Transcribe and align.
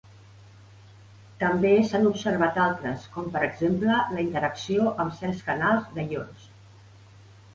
També 1.41 1.73
s'han 1.89 2.07
observat 2.11 2.55
altres, 2.63 3.05
com 3.17 3.29
per 3.35 3.43
exemple 3.49 3.99
la 4.15 4.23
interacció 4.25 4.89
amb 5.05 5.15
certs 5.21 5.45
canals 5.51 5.95
d'ions. 5.99 6.49